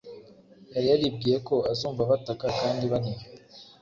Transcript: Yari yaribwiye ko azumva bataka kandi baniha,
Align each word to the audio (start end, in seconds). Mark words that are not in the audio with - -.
Yari 0.73 0.87
yaribwiye 0.91 1.37
ko 1.47 1.55
azumva 1.71 2.09
bataka 2.11 2.45
kandi 2.61 2.83
baniha, 2.91 3.23